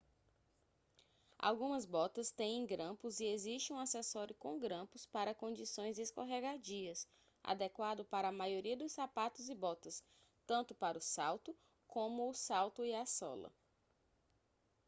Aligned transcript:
algumas 1.37 1.85
botas 1.85 2.31
têm 2.31 2.65
grampos 2.65 3.19
e 3.19 3.25
existe 3.25 3.71
um 3.71 3.77
acessório 3.77 4.33
com 4.33 4.57
grampos 4.57 5.05
para 5.05 5.35
condições 5.35 5.99
escorregadias 5.99 7.07
adequado 7.43 8.03
para 8.03 8.29
a 8.29 8.31
maioria 8.31 8.75
dos 8.75 8.93
sapatos 8.93 9.47
e 9.47 9.53
botas 9.53 10.03
tanto 10.47 10.73
para 10.73 10.97
o 10.97 11.01
salto 11.01 11.55
como 11.87 12.27
o 12.27 12.33
salto 12.33 12.83
e 12.83 12.95
a 12.95 13.05
sola 13.05 13.53